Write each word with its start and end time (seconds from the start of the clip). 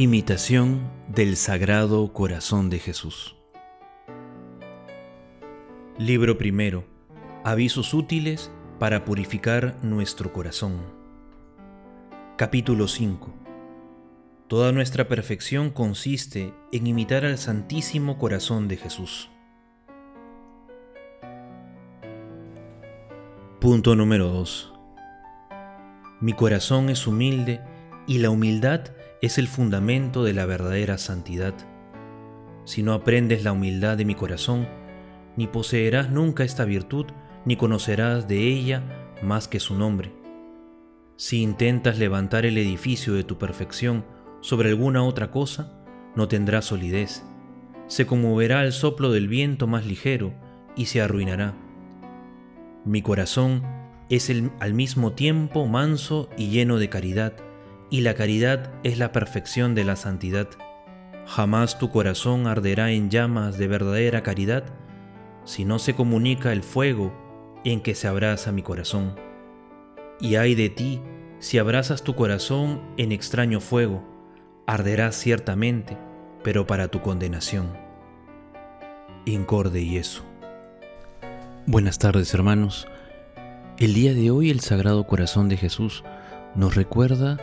Imitación 0.00 0.88
del 1.08 1.36
Sagrado 1.36 2.12
Corazón 2.12 2.70
de 2.70 2.78
Jesús. 2.78 3.34
Libro 5.98 6.38
primero. 6.38 6.84
Avisos 7.42 7.94
útiles 7.94 8.52
para 8.78 9.04
purificar 9.04 9.76
nuestro 9.82 10.32
corazón. 10.32 10.82
Capítulo 12.36 12.86
5. 12.86 13.34
Toda 14.46 14.70
nuestra 14.70 15.08
perfección 15.08 15.70
consiste 15.70 16.54
en 16.70 16.86
imitar 16.86 17.24
al 17.24 17.36
Santísimo 17.36 18.18
Corazón 18.18 18.68
de 18.68 18.76
Jesús. 18.76 19.28
Punto 23.58 23.96
número 23.96 24.28
2. 24.28 24.72
Mi 26.20 26.34
corazón 26.34 26.88
es 26.88 27.04
humilde 27.08 27.60
y 28.08 28.18
la 28.18 28.30
humildad 28.30 28.86
es 29.20 29.36
el 29.36 29.46
fundamento 29.46 30.24
de 30.24 30.32
la 30.32 30.46
verdadera 30.46 30.96
santidad. 30.96 31.54
Si 32.64 32.82
no 32.82 32.94
aprendes 32.94 33.44
la 33.44 33.52
humildad 33.52 33.98
de 33.98 34.06
mi 34.06 34.14
corazón, 34.14 34.66
ni 35.36 35.46
poseerás 35.46 36.10
nunca 36.10 36.42
esta 36.42 36.64
virtud, 36.64 37.06
ni 37.44 37.56
conocerás 37.56 38.26
de 38.26 38.48
ella 38.48 38.82
más 39.22 39.46
que 39.46 39.60
su 39.60 39.74
nombre. 39.76 40.12
Si 41.16 41.42
intentas 41.42 41.98
levantar 41.98 42.46
el 42.46 42.56
edificio 42.56 43.12
de 43.12 43.24
tu 43.24 43.36
perfección 43.36 44.06
sobre 44.40 44.70
alguna 44.70 45.04
otra 45.04 45.30
cosa, 45.30 45.84
no 46.16 46.28
tendrás 46.28 46.64
solidez. 46.64 47.24
Se 47.88 48.06
conmoverá 48.06 48.60
al 48.60 48.72
soplo 48.72 49.12
del 49.12 49.28
viento 49.28 49.66
más 49.66 49.84
ligero 49.84 50.32
y 50.76 50.86
se 50.86 51.02
arruinará. 51.02 51.54
Mi 52.86 53.02
corazón 53.02 53.62
es 54.08 54.32
al 54.60 54.72
mismo 54.72 55.12
tiempo 55.12 55.66
manso 55.66 56.30
y 56.38 56.48
lleno 56.48 56.78
de 56.78 56.88
caridad 56.88 57.34
y 57.90 58.02
la 58.02 58.14
caridad 58.14 58.70
es 58.82 58.98
la 58.98 59.12
perfección 59.12 59.74
de 59.74 59.84
la 59.84 59.96
santidad. 59.96 60.48
Jamás 61.26 61.78
tu 61.78 61.90
corazón 61.90 62.46
arderá 62.46 62.90
en 62.90 63.10
llamas 63.10 63.58
de 63.58 63.68
verdadera 63.68 64.22
caridad 64.22 64.64
si 65.44 65.64
no 65.64 65.78
se 65.78 65.94
comunica 65.94 66.52
el 66.52 66.62
fuego 66.62 67.12
en 67.64 67.80
que 67.80 67.94
se 67.94 68.08
abraza 68.08 68.52
mi 68.52 68.62
corazón. 68.62 69.14
Y 70.20 70.36
ay 70.36 70.54
de 70.54 70.68
ti 70.68 71.00
si 71.38 71.58
abrazas 71.58 72.02
tu 72.02 72.14
corazón 72.14 72.82
en 72.96 73.12
extraño 73.12 73.60
fuego, 73.60 74.02
arderás 74.66 75.14
ciertamente, 75.14 75.96
pero 76.42 76.66
para 76.66 76.88
tu 76.88 77.00
condenación. 77.00 77.72
Incorde 79.24 79.80
y 79.80 79.98
eso. 79.98 80.24
Buenas 81.66 81.98
tardes 81.98 82.34
hermanos. 82.34 82.88
El 83.78 83.94
día 83.94 84.14
de 84.14 84.30
hoy 84.30 84.50
el 84.50 84.60
Sagrado 84.60 85.06
Corazón 85.06 85.48
de 85.48 85.56
Jesús 85.56 86.02
nos 86.56 86.74
recuerda 86.74 87.38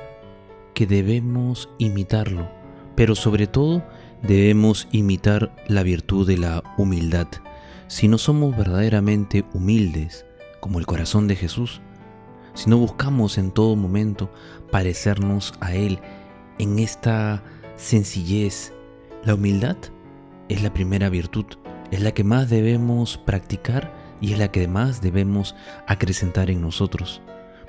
que 0.75 0.85
debemos 0.85 1.69
imitarlo, 1.79 2.47
pero 2.95 3.15
sobre 3.15 3.47
todo 3.47 3.83
debemos 4.21 4.87
imitar 4.91 5.55
la 5.67 5.81
virtud 5.81 6.27
de 6.27 6.37
la 6.37 6.63
humildad. 6.77 7.27
Si 7.87 8.07
no 8.07 8.19
somos 8.19 8.55
verdaderamente 8.55 9.45
humildes, 9.53 10.25
como 10.59 10.77
el 10.77 10.85
corazón 10.85 11.27
de 11.27 11.35
Jesús, 11.35 11.81
si 12.53 12.69
no 12.69 12.77
buscamos 12.77 13.37
en 13.37 13.51
todo 13.51 13.75
momento 13.75 14.31
parecernos 14.71 15.53
a 15.61 15.73
Él 15.73 15.99
en 16.59 16.79
esta 16.79 17.43
sencillez, 17.77 18.73
la 19.23 19.35
humildad 19.35 19.77
es 20.49 20.61
la 20.61 20.73
primera 20.73 21.09
virtud, 21.09 21.45
es 21.91 22.01
la 22.01 22.13
que 22.13 22.23
más 22.23 22.49
debemos 22.49 23.17
practicar 23.17 23.93
y 24.21 24.33
es 24.33 24.39
la 24.39 24.51
que 24.51 24.67
más 24.67 25.01
debemos 25.01 25.55
acrecentar 25.87 26.49
en 26.49 26.61
nosotros. 26.61 27.21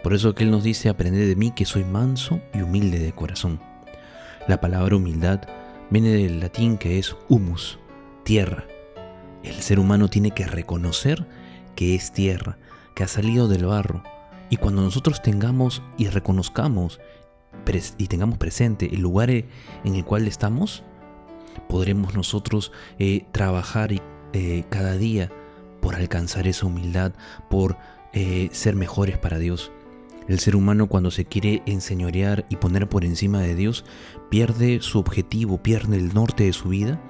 Por 0.06 0.14
eso 0.14 0.36
que 0.36 0.44
Él 0.44 0.52
nos 0.52 0.62
dice, 0.62 0.88
aprended 0.88 1.26
de 1.26 1.34
mí 1.34 1.50
que 1.50 1.64
soy 1.64 1.82
manso 1.82 2.40
y 2.54 2.60
humilde 2.62 3.00
de 3.00 3.10
corazón. 3.10 3.58
La 4.46 4.60
palabra 4.60 4.94
humildad 4.94 5.40
viene 5.90 6.10
del 6.10 6.38
latín 6.38 6.78
que 6.78 7.00
es 7.00 7.16
humus, 7.28 7.80
tierra. 8.22 8.66
El 9.42 9.54
ser 9.54 9.80
humano 9.80 10.06
tiene 10.06 10.30
que 10.30 10.46
reconocer 10.46 11.26
que 11.74 11.96
es 11.96 12.12
tierra, 12.12 12.56
que 12.94 13.02
ha 13.02 13.08
salido 13.08 13.48
del 13.48 13.66
barro. 13.66 14.04
Y 14.48 14.58
cuando 14.58 14.80
nosotros 14.80 15.22
tengamos 15.22 15.82
y 15.98 16.06
reconozcamos 16.06 17.00
y 17.98 18.06
tengamos 18.06 18.38
presente 18.38 18.94
el 18.94 19.00
lugar 19.00 19.30
en 19.30 19.46
el 19.82 20.04
cual 20.04 20.28
estamos, 20.28 20.84
podremos 21.68 22.14
nosotros 22.14 22.70
eh, 23.00 23.26
trabajar 23.32 23.90
eh, 24.32 24.64
cada 24.68 24.96
día 24.96 25.32
por 25.80 25.96
alcanzar 25.96 26.46
esa 26.46 26.66
humildad, 26.66 27.12
por 27.50 27.76
eh, 28.12 28.50
ser 28.52 28.76
mejores 28.76 29.18
para 29.18 29.40
Dios. 29.40 29.72
El 30.28 30.40
ser 30.40 30.56
humano 30.56 30.88
cuando 30.88 31.10
se 31.10 31.24
quiere 31.24 31.62
enseñorear 31.66 32.46
y 32.48 32.56
poner 32.56 32.88
por 32.88 33.04
encima 33.04 33.40
de 33.40 33.54
Dios, 33.54 33.84
pierde 34.28 34.80
su 34.82 34.98
objetivo, 34.98 35.62
pierde 35.62 35.96
el 35.96 36.14
norte 36.14 36.44
de 36.44 36.52
su 36.52 36.68
vida 36.70 37.00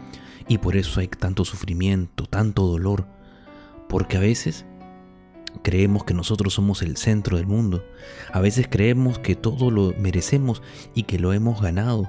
y 0.48 0.58
por 0.58 0.76
eso 0.76 1.00
hay 1.00 1.08
tanto 1.08 1.44
sufrimiento, 1.44 2.26
tanto 2.26 2.66
dolor, 2.66 3.06
porque 3.88 4.16
a 4.16 4.20
veces 4.20 4.66
creemos 5.62 6.04
que 6.04 6.14
nosotros 6.14 6.54
somos 6.54 6.82
el 6.82 6.96
centro 6.98 7.38
del 7.38 7.46
mundo, 7.46 7.84
a 8.32 8.40
veces 8.40 8.68
creemos 8.70 9.18
que 9.18 9.34
todo 9.34 9.70
lo 9.70 9.94
merecemos 9.98 10.62
y 10.94 11.04
que 11.04 11.18
lo 11.18 11.32
hemos 11.32 11.62
ganado 11.62 12.08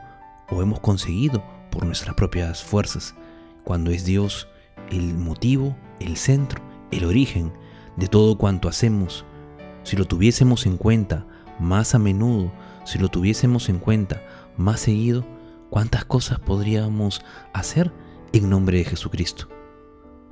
o 0.50 0.62
hemos 0.62 0.82
conseguido 0.82 1.44
por 1.72 1.86
nuestras 1.86 2.16
propias 2.16 2.64
fuerzas, 2.64 3.16
cuando 3.64 3.92
es 3.92 4.06
Dios 4.06 4.48
el 4.92 5.14
motivo, 5.16 5.76
el 6.00 6.18
centro, 6.18 6.62
el 6.92 7.06
origen 7.06 7.54
de 7.96 8.08
todo 8.08 8.38
cuanto 8.38 8.68
hacemos 8.68 9.26
si 9.88 9.96
lo 9.96 10.04
tuviésemos 10.04 10.66
en 10.66 10.76
cuenta 10.76 11.26
más 11.60 11.96
a 11.96 11.98
menudo, 11.98 12.52
si 12.84 13.00
lo 13.00 13.08
tuviésemos 13.08 13.70
en 13.70 13.80
cuenta 13.80 14.22
más 14.58 14.82
seguido, 14.82 15.26
¿cuántas 15.70 16.04
cosas 16.04 16.40
podríamos 16.40 17.22
hacer 17.54 17.94
en 18.34 18.50
nombre 18.50 18.80
de 18.80 18.84
Jesucristo? 18.84 19.48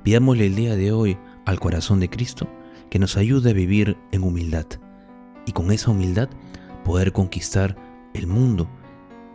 Pidámosle 0.02 0.44
el 0.44 0.56
día 0.56 0.76
de 0.76 0.92
hoy 0.92 1.16
al 1.46 1.58
corazón 1.58 2.00
de 2.00 2.10
Cristo 2.10 2.46
que 2.90 2.98
nos 2.98 3.16
ayude 3.16 3.48
a 3.48 3.54
vivir 3.54 3.96
en 4.12 4.24
humildad 4.24 4.66
y 5.46 5.52
con 5.52 5.72
esa 5.72 5.90
humildad 5.90 6.28
poder 6.84 7.14
conquistar 7.14 7.76
el 8.12 8.26
mundo 8.26 8.68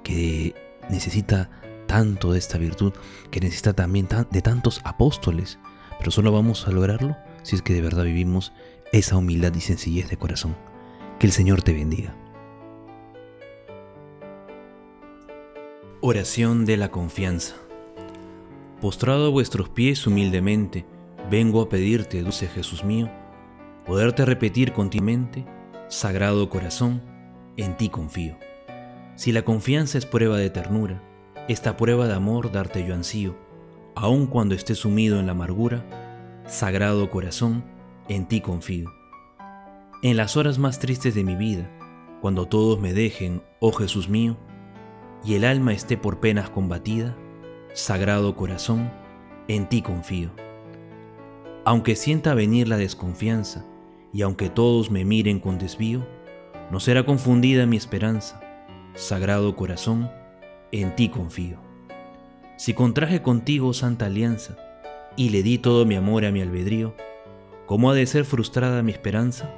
que 0.04 0.54
necesita 0.92 1.50
tanto 1.88 2.34
de 2.34 2.38
esta 2.38 2.60
virtud, 2.60 2.94
que 3.32 3.40
necesita 3.40 3.74
también 3.74 4.08
de 4.30 4.42
tantos 4.44 4.82
apóstoles, 4.84 5.58
pero 5.98 6.12
solo 6.12 6.32
vamos 6.32 6.68
a 6.68 6.72
lograrlo 6.72 7.18
si 7.42 7.56
es 7.56 7.64
que 7.64 7.74
de 7.74 7.82
verdad 7.82 8.04
vivimos 8.04 8.54
esa 8.92 9.18
humildad 9.18 9.54
y 9.56 9.62
sencillez 9.62 10.10
de 10.10 10.18
corazón. 10.18 10.56
Que 11.20 11.28
el 11.28 11.34
Señor 11.34 11.62
te 11.62 11.74
bendiga. 11.74 12.16
Oración 16.02 16.66
de 16.66 16.78
la 16.78 16.90
confianza. 16.90 17.56
Postrado 18.82 19.28
a 19.28 19.30
vuestros 19.30 19.70
pies 19.70 20.08
humildemente, 20.08 20.86
vengo 21.30 21.62
a 21.62 21.70
pedirte, 21.70 22.24
dulce 22.24 22.48
Jesús 22.48 22.84
mío, 22.84 23.10
poderte 23.86 24.26
repetir 24.26 24.74
continuamente, 24.74 25.46
Sagrado 25.88 26.50
Corazón, 26.50 27.02
en 27.58 27.78
ti 27.78 27.90
confío. 27.90 28.36
Si 29.16 29.32
la 29.32 29.44
confianza 29.44 30.00
es 30.00 30.08
prueba 30.08 30.38
de 30.38 30.50
ternura, 30.50 31.04
esta 31.48 31.78
prueba 31.78 32.08
de 32.08 32.16
amor 32.16 32.52
darte 32.52 32.84
yo 32.86 32.96
ansío, 32.96 33.36
aun 33.94 34.26
cuando 34.26 34.56
esté 34.56 34.74
sumido 34.74 35.20
en 35.20 35.28
la 35.28 35.34
amargura, 35.34 35.86
Sagrado 36.48 37.12
Corazón, 37.12 37.64
en 38.12 38.26
ti 38.26 38.42
confío. 38.42 38.94
En 40.04 40.18
las 40.18 40.36
horas 40.36 40.58
más 40.58 40.80
tristes 40.80 41.16
de 41.16 41.24
mi 41.24 41.36
vida, 41.36 41.72
cuando 42.20 42.46
todos 42.46 42.78
me 42.78 42.92
dejen, 42.92 43.42
oh 43.62 43.72
Jesús 43.72 44.10
mío, 44.10 44.36
y 45.24 45.36
el 45.36 45.46
alma 45.46 45.72
esté 45.72 45.96
por 45.96 46.20
penas 46.20 46.50
combatida, 46.50 47.16
Sagrado 47.74 48.36
Corazón, 48.36 48.92
en 49.48 49.70
ti 49.70 49.82
confío. 49.82 50.30
Aunque 51.64 51.96
sienta 51.96 52.34
venir 52.34 52.68
la 52.68 52.76
desconfianza, 52.76 53.66
y 54.12 54.24
aunque 54.24 54.50
todos 54.50 54.92
me 54.92 55.06
miren 55.06 55.40
con 55.40 55.58
desvío, 55.58 56.06
no 56.70 56.82
será 56.82 57.06
confundida 57.06 57.66
mi 57.66 57.78
esperanza, 57.78 58.42
Sagrado 58.94 59.56
Corazón, 59.56 60.12
en 60.74 60.98
ti 60.98 61.08
confío. 61.08 61.60
Si 62.58 62.74
contraje 62.74 63.22
contigo 63.22 63.74
santa 63.74 64.08
alianza, 64.08 64.58
y 65.16 65.30
le 65.30 65.44
di 65.44 65.60
todo 65.60 65.86
mi 65.86 65.96
amor 65.96 66.26
a 66.26 66.32
mi 66.32 66.42
albedrío, 66.42 66.94
¿Cómo 67.72 67.90
ha 67.90 67.94
de 67.94 68.06
ser 68.06 68.26
frustrada 68.26 68.84
mi 68.84 68.92
esperanza? 68.92 69.50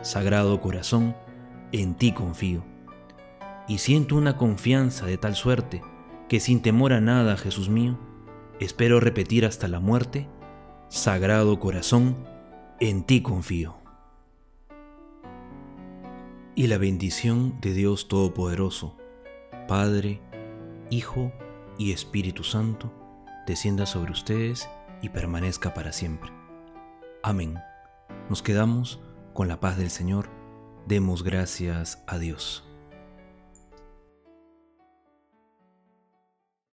Sagrado 0.00 0.62
corazón, 0.62 1.14
en 1.72 1.94
ti 1.94 2.12
confío. 2.12 2.64
Y 3.68 3.76
siento 3.76 4.16
una 4.16 4.38
confianza 4.38 5.04
de 5.04 5.18
tal 5.18 5.34
suerte 5.34 5.82
que 6.26 6.40
sin 6.40 6.62
temor 6.62 6.94
a 6.94 7.02
nada, 7.02 7.36
Jesús 7.36 7.68
mío, 7.68 7.98
espero 8.60 8.98
repetir 8.98 9.44
hasta 9.44 9.68
la 9.68 9.78
muerte, 9.78 10.26
Sagrado 10.88 11.60
corazón, 11.60 12.16
en 12.80 13.04
ti 13.04 13.20
confío. 13.20 13.76
Y 16.54 16.68
la 16.68 16.78
bendición 16.78 17.60
de 17.60 17.74
Dios 17.74 18.08
Todopoderoso, 18.08 18.96
Padre, 19.68 20.22
Hijo 20.88 21.30
y 21.76 21.92
Espíritu 21.92 22.42
Santo, 22.42 22.90
descienda 23.46 23.84
sobre 23.84 24.12
ustedes 24.12 24.66
y 25.02 25.10
permanezca 25.10 25.74
para 25.74 25.92
siempre. 25.92 26.43
Amén. 27.26 27.58
Nos 28.28 28.42
quedamos 28.42 29.00
con 29.32 29.48
la 29.48 29.58
paz 29.58 29.78
del 29.78 29.88
Señor. 29.88 30.28
Demos 30.86 31.24
gracias 31.24 32.04
a 32.06 32.18
Dios. 32.18 32.73